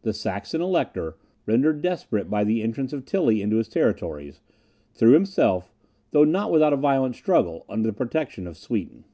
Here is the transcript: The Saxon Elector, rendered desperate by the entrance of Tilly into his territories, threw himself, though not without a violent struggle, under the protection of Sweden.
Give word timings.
The 0.00 0.14
Saxon 0.14 0.62
Elector, 0.62 1.18
rendered 1.44 1.82
desperate 1.82 2.30
by 2.30 2.42
the 2.42 2.62
entrance 2.62 2.94
of 2.94 3.04
Tilly 3.04 3.42
into 3.42 3.56
his 3.58 3.68
territories, 3.68 4.40
threw 4.94 5.10
himself, 5.12 5.70
though 6.10 6.24
not 6.24 6.50
without 6.50 6.72
a 6.72 6.76
violent 6.76 7.16
struggle, 7.16 7.66
under 7.68 7.86
the 7.86 7.92
protection 7.94 8.46
of 8.46 8.56
Sweden. 8.56 9.04